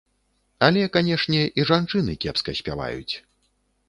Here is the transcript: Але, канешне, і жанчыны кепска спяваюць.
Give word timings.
Але, 0.67 0.85
канешне, 0.95 1.41
і 1.61 1.65
жанчыны 1.71 2.15
кепска 2.25 2.55
спяваюць. 2.61 3.13